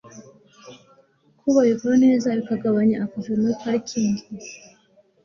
[1.39, 4.23] ko bayikora neza bikagabanya akavuyo muri parikingi